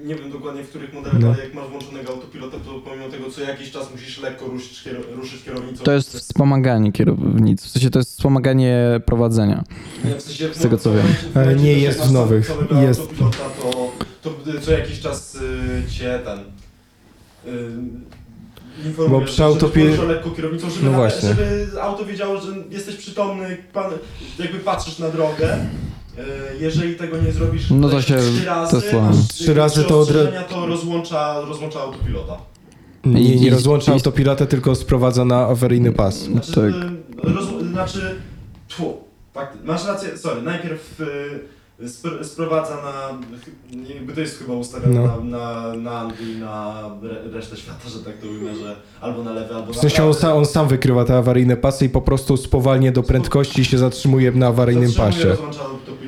Nie 0.04 0.14
wiem 0.14 0.30
dokładnie 0.30 0.62
w 0.64 0.68
których 0.68 0.92
modelach, 0.94 1.20
No. 1.20 1.28
ale 1.28 1.44
jak 1.44 1.54
masz 1.54 1.68
włączonego 1.68 2.12
autopilota, 2.12 2.56
to 2.64 2.80
pomimo 2.80 3.08
tego 3.08 3.30
co 3.30 3.40
jakiś 3.40 3.70
czas 3.70 3.90
musisz 3.92 4.18
lekko 4.20 4.46
ruszyć, 4.46 4.82
kier- 4.84 5.16
ruszyć 5.16 5.42
kierownicą. 5.44 5.84
To 5.84 5.92
jest 5.92 6.16
wspomaganie 6.16 6.92
kierownic, 6.92 7.64
w 7.64 7.68
sensie 7.68 7.90
to 7.90 7.98
jest 7.98 8.10
wspomaganie 8.10 9.00
prowadzenia. 9.06 9.64
Nie, 10.04 10.14
w 10.16 10.22
sensie, 10.22 10.54
z 10.54 10.58
tego, 10.58 10.78
co 10.78 10.90
wiem. 10.92 10.98
momencie- 11.02 11.26
w 11.32 11.36
Ale 11.36 11.46
momencie 11.46 11.64
nie 11.64 11.78
jest 11.78 12.00
w 12.00 12.12
nowych. 12.12 12.46
całego 12.46 12.80
Jest. 12.82 13.00
Autopilota, 13.00 13.36
to, 13.62 13.92
to 14.22 14.60
co 14.60 14.72
jakiś 14.72 15.00
czas 15.00 15.34
y, 15.34 15.90
cię 15.90 16.20
ten... 16.24 16.38
Y, 17.54 18.88
informuje, 18.88 19.20
Bo 19.20 19.26
przy 19.26 19.36
że- 19.36 19.44
autopil- 19.44 20.08
lekko 20.08 20.30
kierownicą, 20.30 20.70
żeby, 20.70 20.84
No 20.84 20.90
na- 20.90 20.96
właśnie. 20.96 21.28
żeby 21.28 21.66
auto 21.82 22.04
wiedziało, 22.04 22.40
że 22.40 22.52
jesteś 22.70 22.96
przytomny, 22.96 23.56
pan, 23.72 23.90
jakby 24.38 24.58
patrzysz 24.58 24.98
na 24.98 25.08
drogę. 25.10 25.58
Y, 26.18 26.22
Jeżeli 26.60 26.94
tego 26.96 27.16
nie 27.16 27.32
zrobisz 27.32 27.70
No 27.70 27.88
to 27.88 27.96
tak 27.96 28.04
się 28.04 28.16
trzy 28.16 28.44
razy, 28.46 28.76
Tesla- 28.76 29.02
masz 29.02 29.28
Trzy 29.28 29.54
razy 29.54 29.84
to 29.84 30.00
od- 30.00 30.12
to 30.50 30.66
rozłącza, 30.66 31.40
rozłącza 31.40 31.80
autopilota. 31.80 32.36
Nie, 33.04 33.36
nie 33.36 33.50
rozłącza 33.50 33.92
i- 33.92 33.94
autopilota, 33.94 34.46
tylko 34.46 34.74
sprowadza 34.74 35.24
na 35.24 35.46
awaryjny 35.46 35.92
pas. 35.92 36.18
Znaczy, 36.18 36.52
Tak. 36.52 37.28
y, 37.30 37.34
roz, 37.34 37.44
znaczy 37.70 38.14
tfu, 38.68 38.96
fakt, 39.34 39.58
masz 39.64 39.86
rację, 39.86 40.18
sorry, 40.18 40.42
najpierw 40.42 41.00
y, 41.00 41.88
spr, 41.88 42.24
sprowadza 42.24 42.74
na, 42.76 43.18
jakby 43.94 44.12
to 44.12 44.20
jest 44.20 44.38
chyba 44.38 44.54
ustawione 44.54 45.00
No. 45.00 45.06
na, 45.24 45.38
na, 45.38 45.74
na 45.74 45.98
Anglii 45.98 46.32
i 46.32 46.38
na 46.38 46.82
re, 47.02 47.30
resztę 47.32 47.56
świata, 47.56 47.88
że 47.88 47.98
tak 47.98 48.16
to 48.18 48.26
ujmę, 48.28 48.56
że 48.56 48.76
albo 49.00 49.22
na 49.24 49.32
lewy, 49.32 49.54
albo 49.54 49.72
W 49.72 49.76
na 49.76 49.82
sensie 49.82 50.04
on 50.04 50.36
on 50.38 50.46
sam 50.46 50.68
wykrywa 50.68 51.04
te 51.04 51.16
awaryjne 51.18 51.56
pasy 51.56 51.84
i 51.84 51.88
po 51.88 52.00
prostu 52.02 52.36
spowalnia 52.36 52.92
do 52.92 53.02
prędkości 53.02 53.60
i 53.60 53.64
się 53.64 53.78
zatrzymuje 53.78 54.32
na 54.32 54.46
awaryjnym 54.46 54.88
Zatrzymuje, 54.88 55.12
pasie. 55.16 55.28
rozłącza 55.28 55.60
autopilota. 55.64 56.05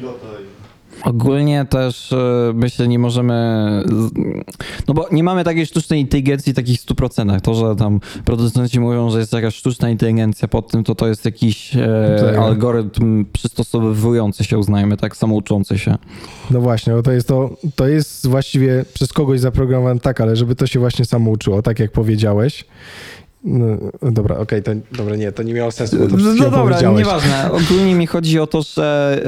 Ogólnie 1.05 1.67
też 1.71 2.13
e, 2.13 2.53
myślę, 2.55 2.89
nie 2.89 2.99
możemy. 2.99 3.35
No 4.89 4.95
bo 4.95 5.07
nie 5.13 5.23
mamy 5.23 5.45
takiej 5.45 5.67
sztucznej 5.67 6.01
inteligencji 6.01 6.55
takich 6.55 6.81
w 6.81 6.87
100%. 6.87 7.41
To, 7.41 7.55
że 7.55 7.77
tam 7.77 8.01
producenci 8.25 8.81
mówią, 8.81 9.11
że 9.11 9.19
jest 9.19 9.33
jakaś 9.33 9.55
sztuczna 9.55 9.91
inteligencja 9.91 10.49
pod 10.49 10.71
tym, 10.71 10.85
to 10.85 10.95
to 10.95 11.09
jest 11.09 11.25
jakiś 11.25 11.77
e, 11.77 12.17
Tak. 12.21 12.37
algorytm 12.37 13.25
przystosowywujący 13.33 14.45
się, 14.45 14.59
uznajmy, 14.59 14.97
tak 14.97 15.17
samo 15.17 15.35
uczący 15.35 15.79
się. 15.79 15.97
No 16.51 16.61
właśnie, 16.61 16.93
bo 16.93 17.03
to 17.03 17.13
jest 17.13 17.29
to, 17.29 17.51
to 17.77 17.89
jest 17.89 18.27
właściwie 18.27 18.85
przez 18.95 19.13
kogoś 19.13 19.41
zaprogramowane 19.41 20.01
tak, 20.01 20.21
ale 20.21 20.37
żeby 20.37 20.55
to 20.55 20.67
się 20.67 20.81
właśnie 20.81 21.05
samo 21.05 21.31
uczyło, 21.31 21.63
tak 21.63 21.79
jak 21.79 21.93
powiedziałeś. 21.93 22.65
No, 23.49 24.11
dobra, 24.11 24.37
okej, 24.37 24.63
to 24.63 24.71
dobra, 24.93 25.17
nie, 25.17 25.33
to 25.33 25.43
nie 25.43 25.55
miało 25.55 25.71
sensu, 25.71 25.99
bo 25.99 26.07
to 26.07 26.13
No 26.13 26.19
wszystkiego 26.19 26.51
dobra, 26.51 26.81
nieważne. 26.81 27.51
Ogólnie 27.53 27.95
mi 27.95 28.07
chodzi 28.07 28.41
o 28.41 28.47
to, 28.47 28.63
że 28.63 29.21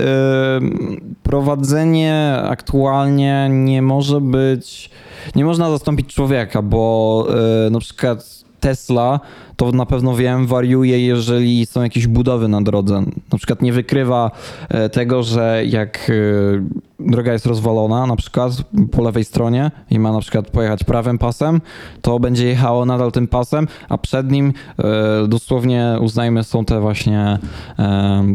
prowadzenie 1.22 2.36
aktualnie 2.44 3.48
nie 3.50 3.82
może 3.82 4.20
być, 4.20 4.90
nie 5.36 5.44
można 5.44 5.70
zastąpić 5.70 6.14
człowieka, 6.14 6.62
bo 6.62 7.26
y, 7.66 7.70
na 7.70 7.80
przykład 7.80 8.39
Tesla, 8.60 9.20
to 9.60 9.72
na 9.72 9.86
pewno 9.86 10.16
wiem, 10.16 10.46
wariuje, 10.46 11.06
jeżeli 11.06 11.66
są 11.66 11.82
jakieś 11.82 12.06
budowy 12.06 12.48
na 12.48 12.62
drodze. 12.62 13.02
Na 13.32 13.38
przykład 13.38 13.62
nie 13.62 13.72
wykrywa 13.72 14.30
e, 14.68 14.88
tego, 14.88 15.22
że 15.22 15.62
jak 15.66 16.10
e, 16.10 17.10
droga 17.10 17.32
jest 17.32 17.46
rozwalona, 17.46 18.06
na 18.06 18.16
przykład 18.16 18.52
po 18.90 19.02
lewej 19.02 19.24
stronie 19.24 19.70
i 19.90 19.98
ma 19.98 20.12
na 20.12 20.20
przykład 20.20 20.50
pojechać 20.50 20.84
prawym 20.84 21.18
pasem, 21.18 21.60
to 22.02 22.20
będzie 22.20 22.46
jechało 22.46 22.86
nadal 22.86 23.12
tym 23.12 23.28
pasem, 23.28 23.68
a 23.88 23.98
przed 23.98 24.30
nim 24.30 24.52
e, 24.78 25.28
dosłownie 25.28 25.96
uznajmy 26.00 26.44
są 26.44 26.64
te 26.64 26.80
właśnie 26.80 27.38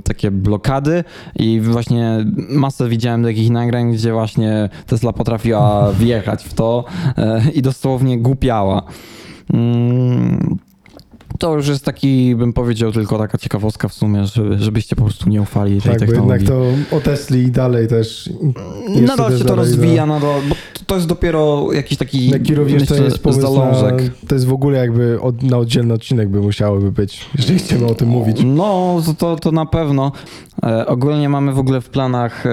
takie 0.04 0.32
blokady 0.32 1.04
i 1.36 1.62
właśnie 1.62 2.26
masę 2.50 2.90
widziałem 2.90 3.24
takich 3.24 3.50
nagrań, 3.50 3.94
gdzie 3.94 4.14
właśnie 4.14 4.70
Tesla 4.86 5.14
potrafiła 5.14 5.92
wjechać 5.92 6.44
w 6.44 6.54
to 6.54 6.84
i 7.54 7.62
dosłownie 7.62 8.18
głupiała. 8.18 8.84
Mm, 9.54 10.58
To 11.40 11.56
już 11.56 11.68
jest 11.68 11.86
taki, 11.86 12.36
bym 12.36 12.54
powiedział, 12.54 12.92
tylko 12.92 13.18
taka 13.18 13.38
ciekawostka 13.38 13.88
w 13.88 13.94
sumie, 13.94 14.26
żeby, 14.26 14.58
żebyście 14.60 14.96
po 14.96 15.02
prostu 15.04 15.30
nie 15.30 15.42
ufali 15.42 15.82
tej 15.82 15.92
Tak, 16.00 16.08
bo 16.10 16.14
jednak 16.16 16.40
technologii. 16.42 16.86
to 16.90 16.96
o 16.98 17.00
Tesli 17.02 17.40
i 17.44 17.52
dalej 17.52 17.88
też 17.88 18.30
jest 18.88 19.02
nadal 19.08 19.30
też 19.32 19.40
się 19.40 19.46
to 19.46 19.56
dalej, 19.56 19.66
rozwija, 19.66 20.06
nadal, 20.06 20.42
bo 20.50 20.56
to- 20.56 20.86
to 20.86 20.96
jest 20.96 21.08
dopiero 21.08 21.74
jakiś 21.74 21.98
taki 21.98 22.30
Jaki 22.30 22.56
również 22.56 22.86
to 22.88 22.94
myślę, 22.94 23.06
jest 23.06 23.20
pomysł 23.20 23.42
zalążek. 23.42 24.02
na, 24.04 24.28
to 24.28 24.36
jest 24.36 24.48
w 24.48 24.54
ogóle 24.54 24.78
jakby 24.80 25.22
od, 25.22 25.44
na 25.44 25.58
oddzielny 25.58 25.94
odcinek 25.94 26.30
by 26.30 26.40
musiałoby 26.42 26.92
być, 26.92 27.26
jeżeli 27.38 27.60
chcemy 27.60 27.86
o 27.86 27.96
tym 27.96 28.10
mówić. 28.10 28.38
No, 28.46 29.02
to- 29.06 29.14
to, 29.14 29.36
to 29.36 29.52
na 29.52 29.66
pewno. 29.66 30.12
E, 30.64 30.86
ogólnie 30.88 31.30
mamy 31.30 31.54
w 31.54 31.60
ogóle 31.60 31.82
w 31.82 31.90
planach 31.90 32.46
e, 32.46 32.52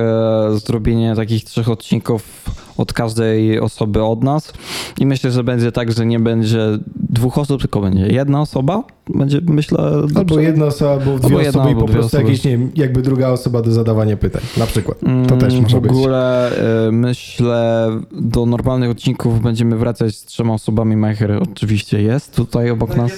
zrobienie 0.64 1.12
takich 1.16 1.44
trzech 1.44 1.68
odcinków 1.68 2.44
od 2.82 2.92
każdej 2.92 3.60
osoby 3.60 4.02
od 4.02 4.24
nas. 4.24 4.52
I 4.98 5.06
myślę, 5.06 5.30
że 5.30 5.44
będzie 5.44 5.72
tak, 5.72 5.92
że 5.92 6.06
nie 6.06 6.20
będzie 6.20 6.58
dwóch 6.94 7.38
osób, 7.38 7.60
tylko 7.60 7.80
będzie 7.80 8.06
jedna 8.06 8.40
osoba. 8.40 8.82
Będzie, 9.14 9.40
myślę, 9.46 9.78
Albo 9.78 10.06
dobrze? 10.24 10.42
jedna 10.42 10.64
osoba, 10.66 10.90
albo 10.92 11.18
dwie 11.18 11.24
Albo 11.26 11.40
jedna, 11.40 11.60
osoby 11.60 11.70
i 11.70 11.74
albo 11.74 11.86
po 11.86 11.92
prostu 11.92 12.16
jakieś, 12.16 12.44
nie 12.44 12.50
wiem, 12.50 12.70
jakby 12.76 13.02
druga 13.02 13.28
osoba 13.28 13.62
do 13.62 13.72
zadawania 13.72 14.16
pytań, 14.16 14.42
na 14.56 14.66
przykład. 14.66 14.98
To 15.28 15.36
też 15.36 15.52
Mm, 15.52 15.62
może 15.62 15.78
W 15.78 15.80
być. 15.82 15.90
ogóle 15.92 16.50
y, 16.88 16.92
myślę, 16.92 17.88
do 18.12 18.46
normalnych 18.46 18.90
odcinków 18.90 19.40
będziemy 19.42 19.76
wracać 19.76 20.16
z 20.16 20.24
trzema 20.24 20.54
osobami. 20.54 20.96
Majcher 20.96 21.32
oczywiście 21.52 22.02
jest 22.02 22.36
tutaj 22.36 22.70
obok 22.70 22.88
Tak, 22.88 22.98
nas. 22.98 23.12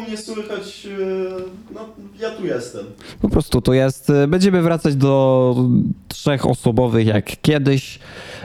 Było 0.00 0.08
mnie 0.08 0.16
słychać, 0.16 0.86
e, 0.86 1.74
no 1.74 1.80
ja 2.20 2.30
tu 2.30 2.46
jestem. 2.46 2.84
Po 3.20 3.28
prostu 3.28 3.60
to 3.60 3.72
jest. 3.72 4.10
y, 4.10 4.28
Będziemy 4.28 4.62
wracać 4.62 4.94
do 4.96 5.56
trzech 6.08 6.46
osobowych 6.46 7.06
jak 7.06 7.40
kiedyś, 7.42 7.98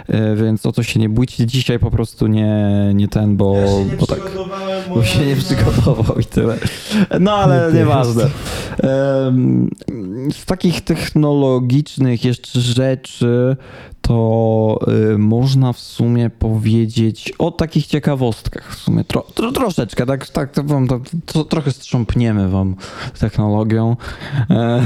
y, 0.09 0.35
więc 0.35 0.65
o 0.65 0.71
to 0.71 0.83
się 0.83 0.99
nie 0.99 1.09
bójcie. 1.09 1.45
Dzisiaj 1.45 1.79
po 1.79 1.91
prostu 1.91 2.27
nie, 2.27 2.65
nie 2.93 3.07
ten, 3.07 3.37
bo, 3.37 3.55
ja 3.57 3.67
się 3.67 3.85
nie 3.85 3.95
bo 3.97 4.05
tak. 4.07 4.19
przygotowałem, 4.19 4.83
Bo 4.89 5.03
się 5.03 5.25
nie 5.25 5.35
przygotował 5.35 6.19
i 6.19 6.25
tyle. 6.25 6.57
No 7.19 7.33
ale 7.33 7.71
Nie 7.73 7.77
nieważne. 7.79 8.23
Z 10.31 10.45
takich 10.45 10.81
technologicznych 10.81 12.25
jeszcze 12.25 12.61
rzeczy 12.61 13.57
to 14.07 14.79
y, 15.13 15.17
można 15.17 15.73
w 15.73 15.79
sumie 15.79 16.29
powiedzieć 16.29 17.33
o 17.39 17.51
takich 17.51 17.87
ciekawostkach. 17.87 18.75
W 18.75 18.79
sumie 18.79 19.03
tro, 19.03 19.25
tro, 19.35 19.51
troszeczkę, 19.51 20.05
tak, 20.05 20.29
tak 20.29 20.51
to 20.51 20.63
wam 20.63 20.87
to, 20.87 21.01
to, 21.25 21.43
trochę 21.45 21.71
strząpniemy 21.71 22.49
wam 22.49 22.75
technologią. 23.19 23.95
E, 24.49 24.81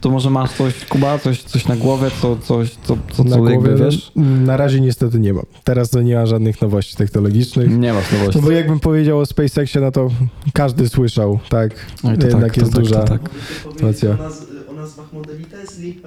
to 0.00 0.10
może 0.10 0.30
masz 0.30 0.52
coś, 0.52 0.84
Kuba, 0.84 1.18
coś, 1.18 1.42
coś 1.42 1.68
na 1.68 1.76
głowie, 1.76 2.08
co, 2.22 2.36
coś, 2.36 2.70
co, 2.70 2.96
co, 3.12 3.24
na 3.24 3.30
co 3.30 3.36
głowie, 3.36 3.52
jakby 3.52 3.70
no, 3.70 3.84
wiesz? 3.84 4.12
na 4.16 4.56
razie 4.56 4.80
niestety 4.80 5.18
nie 5.20 5.32
mam. 5.32 5.44
Teraz 5.64 5.90
to 5.90 6.02
nie 6.02 6.14
ma 6.14 6.26
żadnych 6.26 6.62
nowości 6.62 6.96
technologicznych. 6.96 7.78
Nie 7.78 7.92
masz 7.92 8.12
nowości. 8.12 8.40
No 8.40 8.46
bo 8.46 8.50
jakbym 8.50 8.80
powiedział 8.80 9.18
o 9.18 9.26
SpaceXie, 9.26 9.80
no 9.80 9.90
to 9.90 10.10
każdy 10.52 10.88
słyszał, 10.88 11.38
tak? 11.48 11.74
Oj, 12.04 12.18
to 12.18 12.26
Jednak 12.26 12.52
tak, 12.52 12.54
to 12.54 12.60
jest 12.60 12.72
tak, 12.72 12.82
duża 12.82 13.02
tak. 13.02 13.25
Sytuacja. 13.72 14.10
o, 14.10 14.14
naz- 14.14 14.46
o 14.70 14.72
nazwach 14.72 15.12
modeli 15.12 15.44
Tesli, 15.44 16.00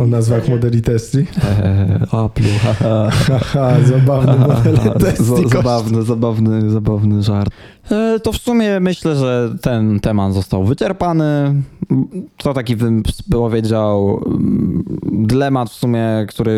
o 0.00 0.06
nazwach 0.06 0.48
modeli 0.48 0.82
Tesli. 0.82 1.26
Eee, 1.62 2.24
Apple, 2.24 2.42
haha. 2.62 3.10
Haha, 3.10 3.80
zabawny 3.84 4.38
model 4.46 4.78
Tesli. 5.00 5.48
Zabawny, 5.48 6.02
zabawny, 6.02 6.70
zabawny 6.70 7.22
żart. 7.22 7.50
E, 7.90 8.20
To 8.20 8.32
w 8.32 8.36
sumie 8.36 8.80
myślę, 8.80 9.16
że 9.16 9.54
ten 9.60 10.00
temat 10.00 10.34
został 10.34 10.64
wyczerpany. 10.64 11.62
To 12.36 12.54
taki 12.54 12.76
bym 12.76 13.02
powiedział 13.30 14.22
mm, 14.26 14.84
dylemat 15.26 15.70
w 15.70 15.74
sumie, 15.74 16.26
który 16.28 16.52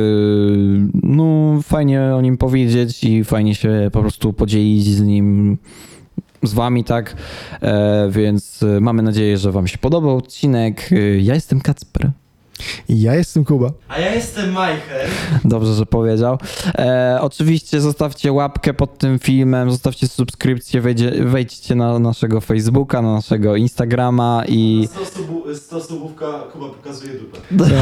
no 1.02 1.58
fajnie 1.62 2.02
o 2.16 2.20
nim 2.20 2.36
powiedzieć 2.36 3.04
i 3.04 3.24
fajnie 3.24 3.54
się 3.54 3.90
po 3.92 4.00
prostu 4.00 4.32
podzielić 4.32 4.84
z 4.84 5.00
nim 5.02 5.58
z 6.46 6.54
wami, 6.54 6.84
tak? 6.84 7.16
E, 7.62 8.08
więc 8.10 8.62
e, 8.62 8.80
mamy 8.80 9.02
nadzieję, 9.02 9.38
że 9.38 9.52
wam 9.52 9.66
się 9.66 9.78
podobał 9.78 10.16
odcinek. 10.16 10.90
E, 10.92 11.18
Ja 11.18 11.34
jestem 11.34 11.60
Kacper. 11.60 12.10
I 12.88 13.00
ja 13.00 13.14
jestem 13.14 13.44
Kuba. 13.44 13.70
A 13.88 13.98
ja 13.98 14.14
jestem 14.14 14.52
Majcher. 14.52 15.08
Dobrze, 15.44 15.74
że 15.74 15.86
powiedział. 15.86 16.38
E, 16.78 17.18
oczywiście 17.20 17.80
zostawcie 17.80 18.32
łapkę 18.32 18.74
pod 18.74 18.98
tym 18.98 19.18
filmem, 19.18 19.70
zostawcie 19.70 20.08
subskrypcję, 20.08 20.80
wejdzie, 20.80 21.10
wejdźcie 21.24 21.74
na 21.74 21.98
naszego 21.98 22.40
Facebooka, 22.40 23.02
na 23.02 23.12
naszego 23.12 23.56
Instagrama 23.56 24.42
i... 24.48 24.88
100, 24.90 25.04
subu, 25.06 25.42
100 25.54 25.80
subówka, 25.80 26.26
Kuba 26.52 26.68
pokazuje 26.68 27.12
dupę. 27.14 27.38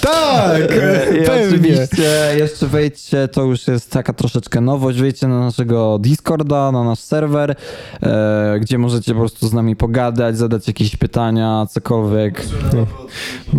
Tak, 0.00 0.62
I 0.62 1.26
pewnie. 1.26 1.48
oczywiście 1.48 2.34
jeszcze 2.38 2.66
wejdźcie, 2.66 3.28
to 3.28 3.42
już 3.44 3.68
jest 3.68 3.90
taka 3.90 4.12
troszeczkę 4.12 4.60
nowość, 4.60 5.00
wejdźcie 5.00 5.28
na 5.28 5.40
naszego 5.40 5.98
Discorda, 5.98 6.72
na 6.72 6.84
nasz 6.84 6.98
serwer, 6.98 7.54
e, 8.02 8.58
gdzie 8.60 8.78
możecie 8.78 9.12
po 9.12 9.18
prostu 9.20 9.48
z 9.48 9.52
nami 9.52 9.76
pogadać, 9.76 10.38
zadać 10.38 10.66
jakieś 10.68 10.96
pytania, 10.96 11.66
cokolwiek. 11.70 12.46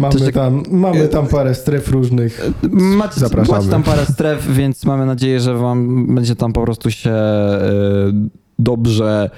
Mamy 0.01 0.19
tak- 0.19 0.33
tam, 0.33 0.63
mamy 0.71 1.07
tam 1.07 1.27
parę 1.27 1.55
stref 1.55 1.89
różnych. 1.89 2.49
Macie, 2.71 3.19
Zapraszamy. 3.19 3.57
macie 3.57 3.69
tam 3.71 3.83
parę 3.83 4.05
stref, 4.05 4.47
więc 4.53 4.85
mamy 4.85 5.05
nadzieję, 5.05 5.39
że 5.39 5.53
wam 5.55 6.07
będzie 6.15 6.35
tam 6.35 6.53
po 6.53 6.61
prostu 6.63 6.91
się 6.91 7.11
e, 7.11 7.61
dobrze, 8.59 9.29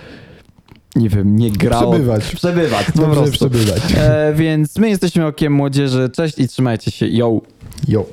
nie 0.95 1.09
wiem, 1.09 1.35
nie 1.35 1.51
grało. 1.51 1.91
Przebywać. 1.91 2.35
Przebywać, 2.35 2.85
po 2.85 3.01
Dobrze 3.01 3.21
prostu. 3.21 3.49
przebywać. 3.49 3.81
E, 3.97 4.33
więc 4.35 4.77
my 4.77 4.89
jesteśmy 4.89 5.25
Okiem 5.25 5.53
Młodzieży. 5.53 6.09
Cześć 6.15 6.39
i 6.39 6.47
trzymajcie 6.47 6.91
się. 6.91 7.07
Yo! 7.07 7.41
Jo. 7.87 8.05